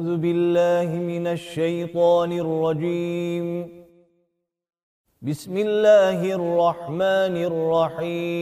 [0.00, 3.68] أعوذ بالله من الشيطان الرجيم.
[5.22, 8.40] بسم الله الرحمن الرحيم.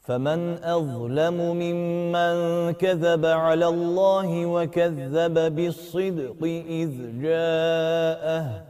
[0.00, 2.36] فمن أظلم ممن
[2.72, 6.92] كذب على الله وكذب بالصدق إذ
[7.22, 8.64] جاءه.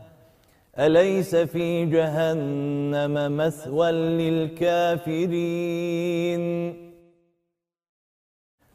[0.79, 5.23] أليس في جهنم مثوى للكافرين؟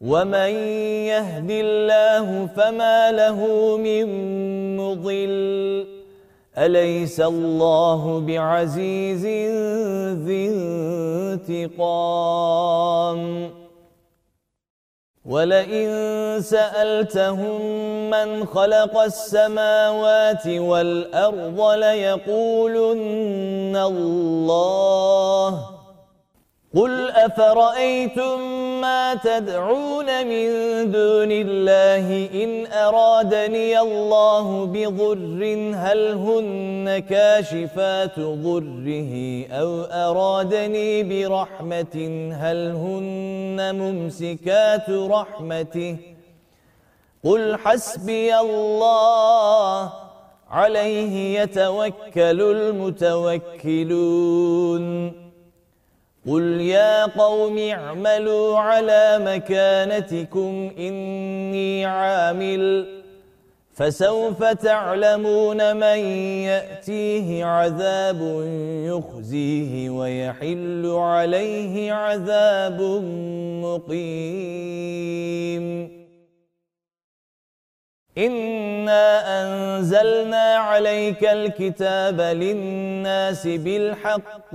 [0.00, 0.50] ومن
[1.10, 3.38] يهد الله فما له
[3.76, 4.06] من
[4.76, 5.86] مضل
[6.58, 9.26] أليس الله بعزيز
[10.26, 10.48] ذي
[11.50, 13.50] انتقام
[15.26, 15.88] ولئن
[16.40, 17.60] سألتهم
[18.10, 25.77] من خلق السماوات والأرض ليقولن الله
[26.74, 28.40] قل أفرأيتم
[28.80, 30.48] ما تدعون من
[30.92, 43.74] دون الله إن أرادني الله بضر هل هن كاشفات ضره أو أرادني برحمة هل هن
[43.74, 45.96] ممسكات رحمته
[47.24, 49.92] قل حسبي الله
[50.50, 54.08] عليه يتوكل المتوكلون
[56.28, 62.86] قل يا قوم اعملوا على مكانتكم إني عامل
[63.74, 65.98] فسوف تعلمون من
[66.44, 68.20] يأتيه عذاب
[68.84, 72.80] يخزيه ويحل عليه عذاب
[73.64, 75.18] مقيم
[78.18, 84.54] إنا أنزلنا عليك الكتاب للناس بالحق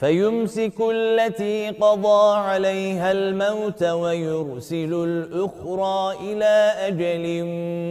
[0.00, 7.44] فيمسك التي قضى عليها الموت ويرسل الأخرى إلى أجل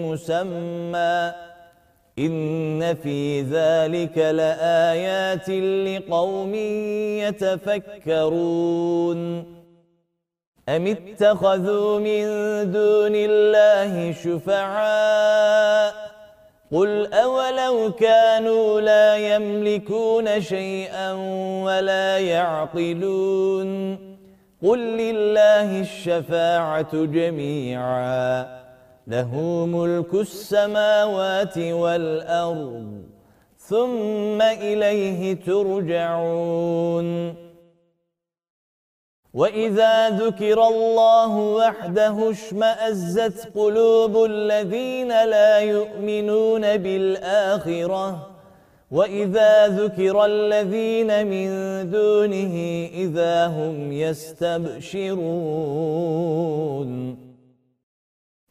[0.06, 1.34] مسمى.
[2.20, 6.56] إن في ذلك لآيات لقوم
[8.06, 9.20] يتفكرون.
[10.70, 12.26] أم اتخذوا من
[12.72, 16.09] دون الله شفعاء؟
[16.72, 21.14] قل أولو كانوا لا يملكون شيئا
[21.64, 23.70] ولا يعقلون
[24.64, 28.60] قل لله الشفاعة جميعا
[29.08, 33.04] له ملك السماوات والأرض
[33.58, 37.10] ثم إليه ترجعون
[39.34, 48.28] وإذا ذكر الله وحده اشمأزت قلوب الذين لا يؤمنون بالآخرة
[48.92, 51.50] وإذا ذكر الذين من
[51.92, 52.56] دونه
[52.94, 55.20] إذا هم يستبشرون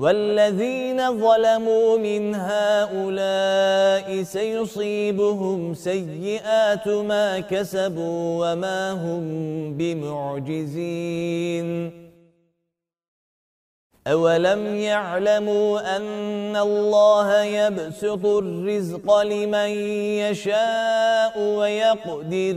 [0.00, 9.24] والذين ظلموا من هؤلاء سيصيبهم سيئات ما كسبوا وما هم
[9.76, 11.68] بمعجزين.
[14.06, 19.70] أولم يعلموا أن الله يبسط الرزق لمن
[20.24, 22.56] يشاء ويقدر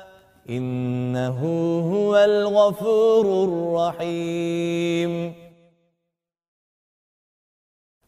[0.51, 1.39] إنه
[1.93, 5.33] هو الغفور الرحيم.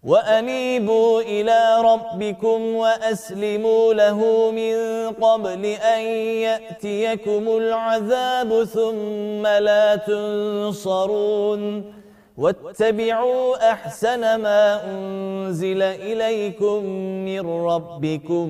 [0.03, 4.75] وأنيبوا إلى ربكم وأسلموا له من
[5.13, 6.01] قبل أن
[6.47, 11.93] يأتيكم العذاب ثم لا تنصرون.
[12.37, 16.85] واتبعوا أحسن ما أنزل إليكم
[17.25, 18.49] من ربكم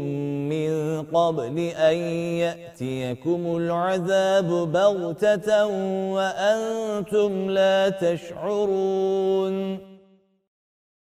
[0.50, 1.96] من قبل أن
[2.44, 5.66] يأتيكم العذاب بغتة
[6.14, 9.78] وأنتم لا تشعرون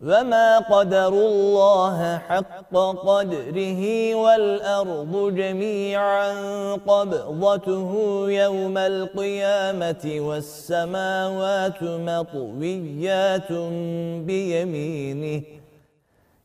[0.00, 2.74] وما قدر الله حق
[3.06, 6.32] قدره والأرض جميعا
[6.74, 7.90] قبضته
[8.28, 13.52] يوم القيامة والسماوات مطويات
[14.26, 15.42] بيمينه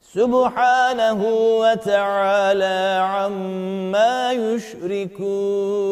[0.02, 1.22] سبحانه
[1.60, 5.92] وتعالى عما يشركون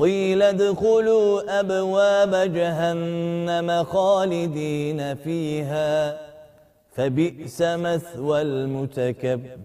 [0.00, 6.20] قيل ادخلوا أبواب جهنم خالدين فيها
[6.96, 9.62] فبئس مثوى المتكبرين.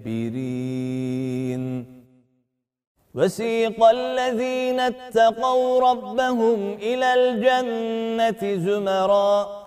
[3.15, 9.66] وسيق الذين اتقوا ربهم إلى الجنة زمرًا.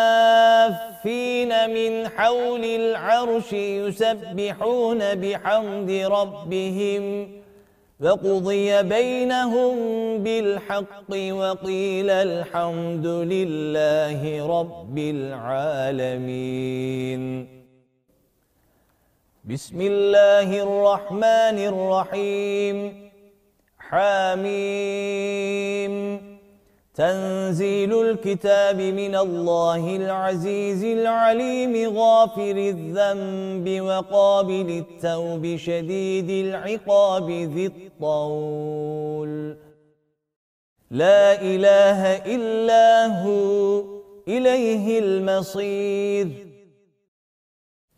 [1.70, 7.32] من حول العرش يسبحون بحمد ربهم
[8.00, 9.75] وقضي بينهم
[10.18, 16.42] بالحق وقيل الحمد لله رب العالمين.
[19.44, 23.11] بسم الله الرحمن الرحيم.
[23.78, 24.42] حاميم.
[26.94, 39.56] تنزيل الكتاب من الله العزيز العليم غافر الذنب وقابل التوب شديد العقاب ذي الطول.
[40.90, 43.82] لا إله إلا هو
[44.28, 46.51] إليه المصير.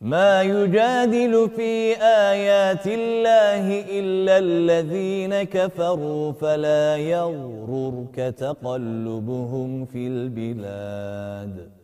[0.04, 3.64] ما يجادل في آيات الله
[3.98, 11.83] إلا الذين كفروا فلا يغررك تقلبهم في البلاد.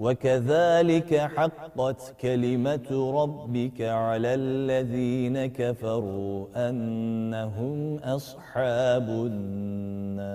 [0.00, 2.88] وكذلك حقت كلمة
[3.22, 10.30] ربك على الذين كفروا أنهم أصحاب النار.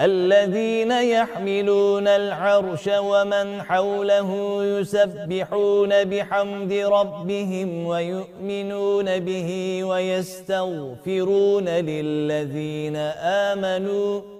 [0.00, 4.30] الذين يحملون العرش ومن حوله
[4.64, 9.50] يسبحون بحمد ربهم ويؤمنون به
[9.84, 12.96] ويستغفرون للذين
[13.50, 14.39] آمنوا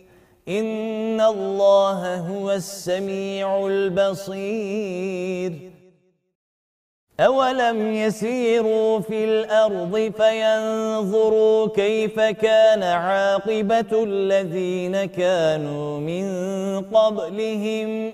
[0.47, 5.53] إن الله هو السميع البصير
[7.19, 16.25] أولم يسيروا في الأرض فينظروا كيف كان عاقبة الذين كانوا من
[16.81, 18.13] قبلهم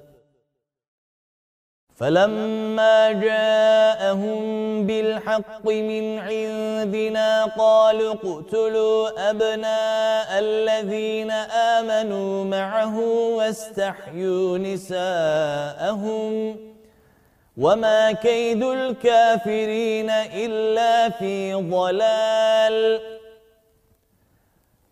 [2.01, 4.41] فلما جاءهم
[4.87, 12.99] بالحق من عندنا قالوا اقتلوا أبناء الذين آمنوا معه
[13.37, 16.55] واستحيوا نساءهم
[17.57, 22.99] وما كيد الكافرين إلا في ضلال.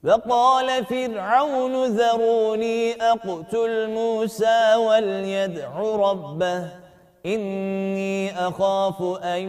[0.04, 6.89] وقال فرعون ذروني أقتل موسى وليدع ربه
[7.26, 9.42] إني أخاف أن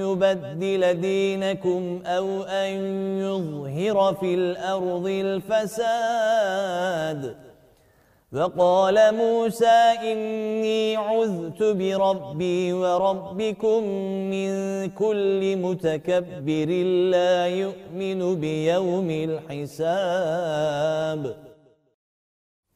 [0.00, 2.74] يبدل دينكم أو أن
[3.18, 6.56] يظهر في الأرض الفساد.
[8.32, 13.84] فقال موسى إني عذت بربي وربكم
[14.30, 14.50] من
[14.90, 16.66] كل متكبر
[17.10, 19.10] لا يؤمن بيوم
[19.50, 21.45] الحساب.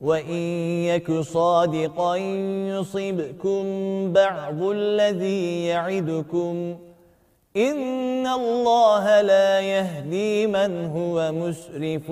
[0.00, 0.42] وَإِن
[0.92, 2.16] يَكُ صَادِقًا
[2.76, 3.62] يُصِبْكُم
[4.12, 6.76] بَعْضُ الَّذِي يَعِدُكُمْ
[7.56, 12.06] إِنَّ اللَّهَ لَا يَهْدِي مَنْ هُوَ مُسْرِفٌ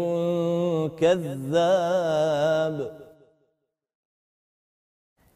[1.01, 3.04] كَذَّابٌ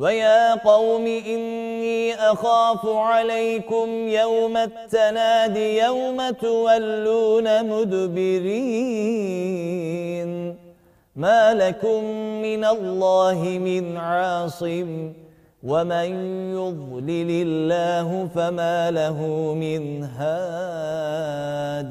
[0.00, 8.70] ويا قوم إني أخاف عليكم يوم التناد يوم تولون مدبرين.
[11.16, 12.04] ما لكم
[12.42, 15.12] من الله من عاصم
[15.62, 16.08] ومن
[16.56, 19.18] يضلل الله فما له
[19.54, 21.90] من هاد.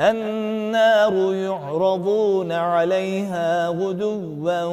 [0.00, 4.64] النار يعرضون عليها غدوا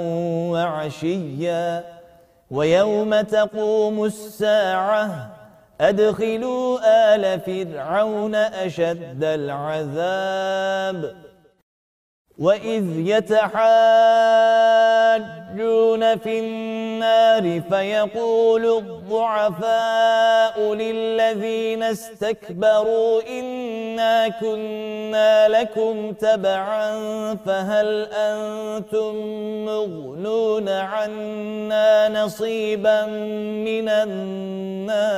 [0.52, 1.84] وعشيا
[2.52, 5.30] ويوم تقوم الساعة
[5.82, 6.80] أدخلوا
[7.16, 11.16] آل فرعون أشد العذاب
[12.40, 13.58] وَإِذْ يَتَحَاجُّونَ
[16.18, 26.92] فِي النَّارِ فَيَقُولُ الضُّعَفَاءُ لِلَّذِينَ اسْتَكْبَرُوا إِنَّا كُنَّا لَكُمْ تَبَعًا
[27.46, 29.16] فَهَلْ أَنْتُمْ
[29.66, 33.06] مُغْنُونَ عَنَّا نَصِيبًا
[33.66, 35.18] مِنَ النَّارِ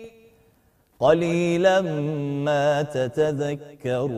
[1.01, 1.81] قليلا
[2.47, 4.11] ما تتذكرون.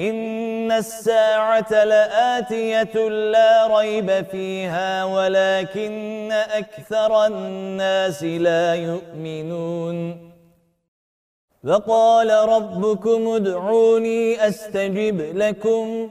[0.00, 10.30] إن الساعة لآتية لا ريب فيها ولكن أكثر الناس لا يؤمنون.
[11.64, 16.10] وقال ربكم ادعوني أستجب لكم.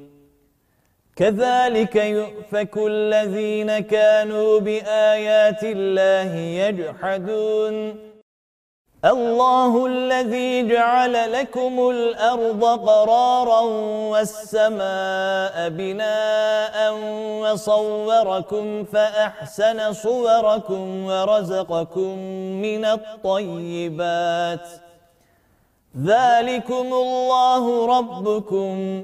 [1.15, 7.75] كذلك يؤفك الذين كانوا بآيات الله يجحدون.
[9.05, 13.61] الله الذي جعل لكم الأرض قرارا
[14.11, 16.93] والسماء بناء
[17.41, 22.17] وصوركم فأحسن صوركم ورزقكم
[22.61, 24.67] من الطيبات.
[25.97, 27.63] ذلكم الله
[27.97, 29.03] ربكم.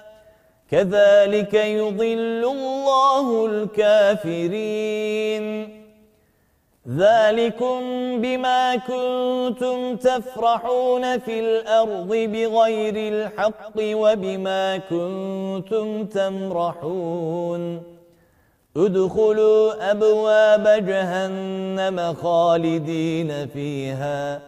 [0.71, 5.45] كذلك يضل الله الكافرين.
[6.89, 7.79] ذلكم
[8.21, 17.83] بما كنتم تفرحون في الأرض بغير الحق وبما كنتم تمرحون.
[18.77, 24.41] ادخلوا أبواب جهنم خالدين فيها.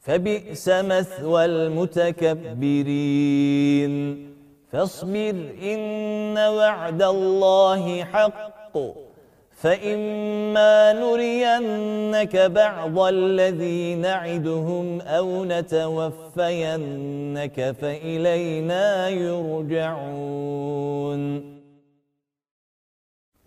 [0.00, 4.29] فبئس مثوى المتكبرين.
[4.72, 8.78] فاصبر إن وعد الله حق.
[9.50, 16.16] فإما نرينك بعض الذي نعدهم أو نتوفينك
[17.80, 20.70] فإلينا يرجعون.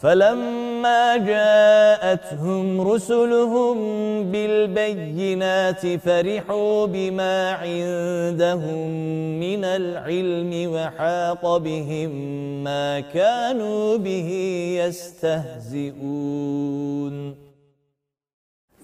[0.00, 3.76] فلما جاءتهم رسلهم
[4.32, 8.88] بالبينات فرحوا بما عندهم
[9.40, 12.10] من العلم وحاق بهم
[12.64, 14.30] ما كانوا به
[14.86, 15.90] يستهزئون.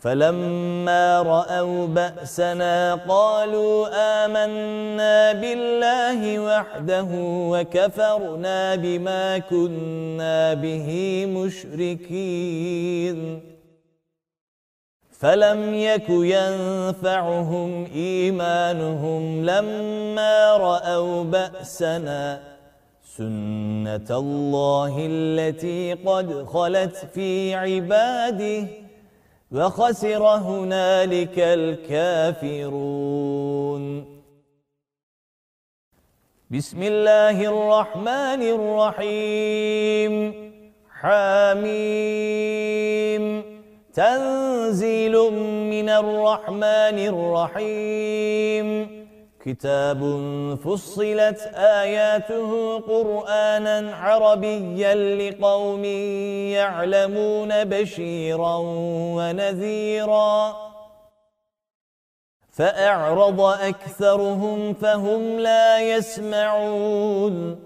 [0.01, 3.89] فلما رأوا بأسنا قالوا
[4.25, 7.07] آمنا بالله وحده
[7.53, 13.19] وكفرنا بما كنا به مشركين.
[15.21, 22.41] فلم يك ينفعهم إيمانهم لما رأوا بأسنا.
[23.17, 28.86] سنة الله التي قد خلت في عباده.
[29.57, 32.77] وخسر هنالك الكافرون.
[36.51, 40.13] بسم الله الرحمن الرحيم.
[41.01, 41.65] حميم.
[43.95, 45.13] تنزيل
[45.73, 48.96] من الرحمن الرحيم.
[49.47, 50.01] كتاب
[50.65, 55.85] فصلت آياته قرآنا عربيا لقوم
[56.55, 58.57] يعلمون بشيرا
[59.17, 60.57] ونذيرا.
[62.51, 67.66] فأعرض أكثرهم فهم لا يسمعون.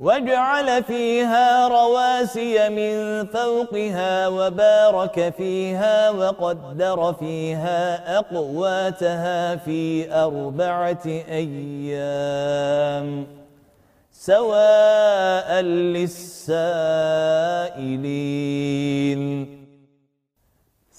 [0.00, 13.26] وَاجْعَلَ فِيهَا رَوَاسِيَ مِنْ فَوْقِهَا وَبَارَكَ فِيهَا وَقَدَّرَ فِيهَا أَقْوَاتَهَا فِي أَرْبَعَةِ أَيَّامٍ
[14.12, 15.60] سَوَاءً
[15.96, 17.20] لِلسَّائِلِينَ.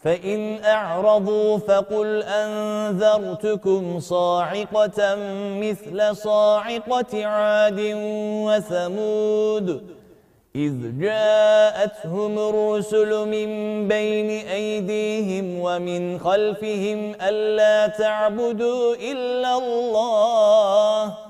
[0.00, 5.16] فإن أعرضوا فقل أنذرتكم صاعقة
[5.60, 7.80] مثل صاعقة عاد
[8.46, 9.82] وثمود
[10.56, 13.48] إذ جاءتهم الرسل من
[13.88, 21.29] بين أيديهم ومن خلفهم ألا تعبدوا إلا الله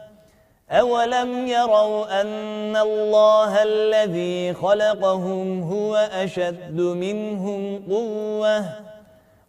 [0.71, 8.65] أولم يروا أن الله الذي خلقهم هو أشد منهم قوة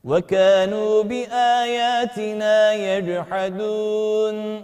[0.05, 4.63] وكانوا بآياتنا يجحدون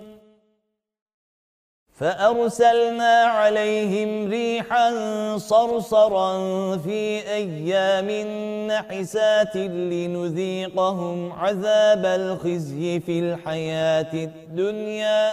[1.99, 4.93] فأرسلنا عليهم ريحا
[5.39, 6.33] صرصرا
[6.77, 8.11] في أيام
[8.71, 15.33] نحسات لنذيقهم عذاب الخزي في الحياة الدنيا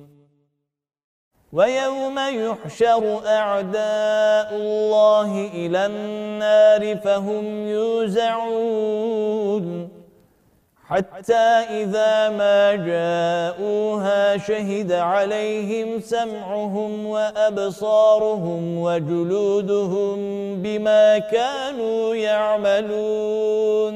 [1.53, 9.11] ويوم يحشر أعداء الله إلى النار فهم يوزعون.
[10.87, 11.33] حتى
[11.83, 20.17] إذا ما جاءوها شهد عليهم سمعهم وأبصارهم وجلودهم
[20.61, 23.95] بما كانوا يعملون.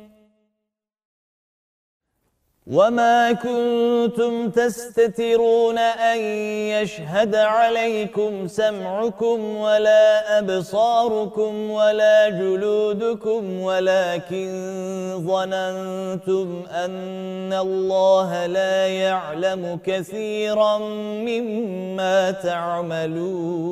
[2.71, 6.19] وما كنتم تستترون أن
[6.71, 14.51] يشهد عليكم سمعكم ولا أبصاركم ولا جلودكم ولكن
[15.27, 20.77] ظننتم أن الله لا يعلم كثيرا
[21.27, 23.71] مما تعملون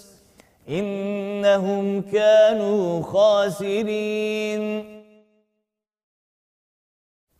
[0.69, 4.61] إنهم كانوا خاسرين.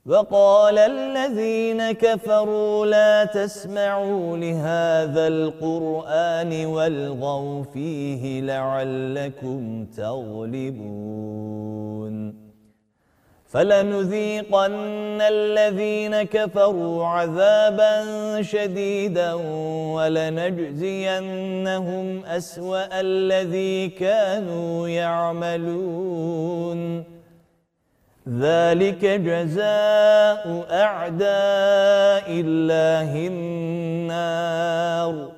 [0.05, 10.81] وقال الذين كفروا لا تسمعوا لهذا القرآن والغوا فيه لعلكم تغلبون.
[13.51, 19.33] فلنذيقن الذين كفروا عذابا شديدا
[19.93, 21.25] ولنجزينهم
[22.25, 27.03] أسوأ الذي كانوا يعملون.
[28.39, 35.31] ذلك جزاء أعداء الله النار.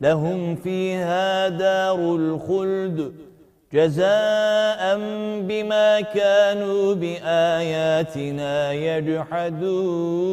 [0.00, 3.27] لهم فيها دار الخلد.
[3.72, 4.98] جزاء
[5.40, 10.28] بما كانوا بآياتنا يجحدون.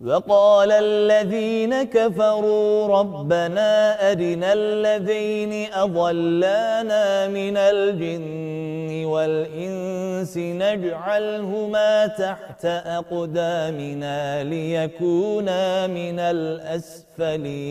[0.00, 16.18] وقال الذين كفروا ربنا أرنا الذين أضلانا من الجن والإنس نجعلهما تحت أقدامنا ليكونا من
[16.18, 17.70] الأسفلين.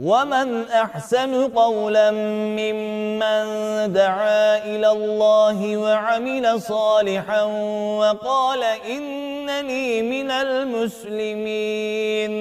[0.00, 3.44] ومن أحسن قولا ممن
[3.92, 7.42] دعا إلى الله وعمل صالحا
[8.00, 12.32] وقال إنني من المسلمين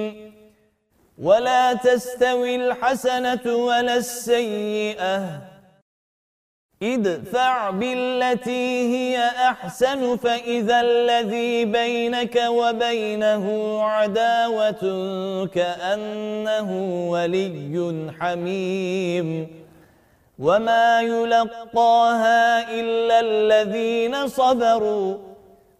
[1.21, 5.41] ولا تستوي الحسنة ولا السيئة
[6.83, 14.83] ادفع بالتي هي أحسن فإذا الذي بينك وبينه عداوة
[15.45, 16.69] كأنه
[17.11, 19.47] ولي حميم.
[20.39, 25.17] وما يلقاها إلا الذين صبروا.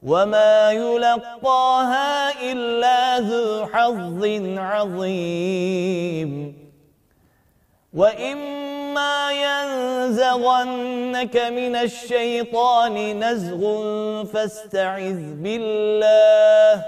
[0.03, 4.25] وما يلقاها إلا ذو حظ
[4.57, 6.53] عظيم.
[7.93, 8.78] وإما
[9.45, 13.61] ينزغنك من الشيطان نزغ
[14.25, 16.85] فاستعذ بالله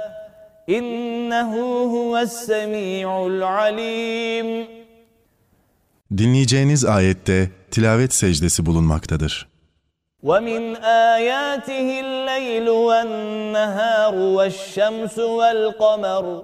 [0.69, 1.51] إنه
[1.95, 4.67] هو السميع العليم
[6.17, 9.51] Dinleyeceğiniz ayette tilavet secdesi bulunmaktadır.
[10.23, 10.75] ومن
[11.15, 16.43] آياته الليل والنهار والشمس والقمر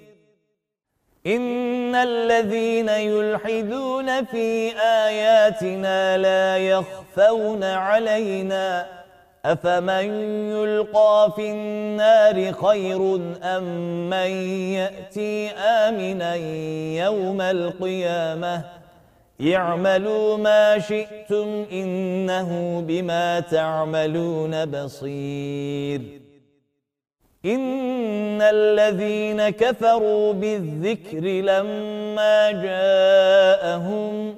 [1.27, 8.87] إن الذين يلحدون في آياتنا لا يخفون علينا
[9.45, 10.05] أفمن
[10.51, 13.63] يلقى في النار خير أم
[14.09, 14.31] من
[14.73, 16.35] يأتي آمنا
[17.05, 18.63] يوم القيامة
[19.55, 26.20] اعملوا ما شئتم إنه بما تعملون بصير
[27.45, 34.35] إن الذين كفروا بالذكر لما جاءهم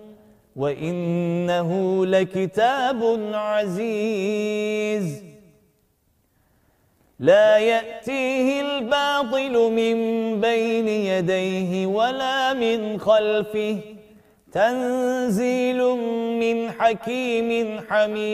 [0.56, 5.24] وإنه لكتاب عزيز.
[7.20, 9.96] لا يأتيه الباطل من
[10.42, 13.78] بين يديه ولا من خلفه.
[14.52, 15.84] تنزيل
[16.40, 18.34] من حكيم حميد.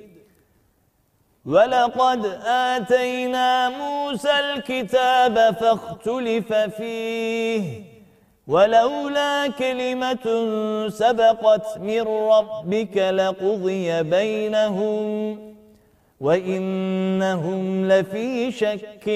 [1.45, 7.81] ولقد آتينا موسى الكتاب فاختلف فيه
[8.47, 10.25] ولولا كلمة
[10.89, 15.37] سبقت من ربك لقضي بينهم
[16.19, 19.07] وإنهم لفي شك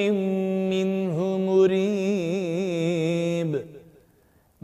[0.72, 2.86] منه مريب.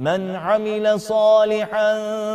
[0.02, 1.92] من عمل صالحا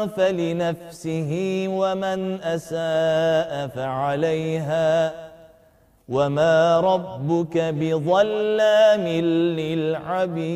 [0.06, 1.32] فلنفسه
[1.68, 5.12] ومن أساء فعليها
[6.08, 9.06] وما ربك بظلام
[9.58, 10.46] للعبيد.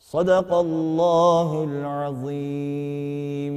[0.00, 3.56] صدق الله العظيم.